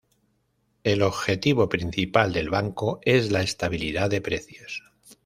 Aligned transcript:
El 0.83 1.03
objetivo 1.03 1.69
principal 1.69 2.33
del 2.33 2.49
Banco 2.49 3.01
es 3.03 3.29
la 3.31 3.43
estabilidad 3.43 4.09
de 4.09 4.19
precios. 4.19 4.81